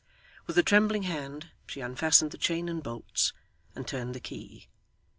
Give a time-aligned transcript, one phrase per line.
[0.47, 3.33] With a trembling hand she unfastened the chain and bolts,
[3.75, 4.67] and turned the key.